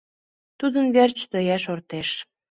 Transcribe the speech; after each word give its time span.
Тудын 0.59 0.85
верч 0.95 1.19
тоя 1.31 1.57
шортеш. 1.63 2.09